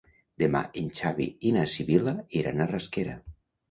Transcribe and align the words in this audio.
Demà 0.43 0.61
en 0.81 0.87
Xavi 1.01 1.29
i 1.51 1.53
na 1.59 1.69
Sibil·la 1.77 2.17
iran 2.43 2.69
a 2.69 2.73
Rasquera. 2.77 3.19